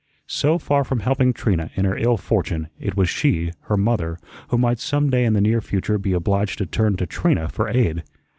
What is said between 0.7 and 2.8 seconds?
from helping Trina in her ill fortune,